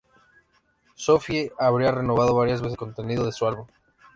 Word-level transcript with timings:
Sophie 0.95 1.51
habría 1.59 1.91
renovado 1.91 2.33
varias 2.33 2.59
veces 2.59 2.71
el 2.71 2.79
contenido 2.79 3.23
de 3.23 3.31
su 3.31 3.45
álbum. 3.45 3.67